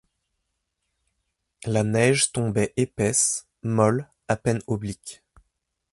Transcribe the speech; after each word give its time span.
La 1.63 1.83
neige 1.83 2.31
tombait 2.31 2.73
épaisse, 2.75 3.47
molle, 3.61 4.09
à 4.27 4.35
peine 4.35 4.63
oblique. 4.65 5.21